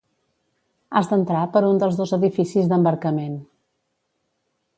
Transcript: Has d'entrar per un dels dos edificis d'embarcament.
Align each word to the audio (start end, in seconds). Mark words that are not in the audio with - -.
Has 1.01 1.09
d'entrar 1.11 1.43
per 1.57 1.63
un 1.67 1.81
dels 1.83 1.99
dos 2.01 2.15
edificis 2.19 2.73
d'embarcament. 2.73 3.41